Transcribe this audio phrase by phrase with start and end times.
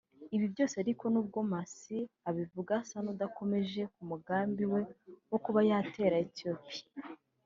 [0.35, 1.97] Ibi byose ariko n’ubwo Mursi
[2.29, 4.81] abivuga asa n’udakomeje ku mugambi we
[5.29, 6.83] wo kuba yatera Ethiopia